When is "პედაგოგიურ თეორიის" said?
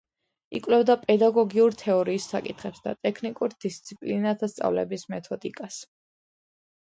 1.01-2.25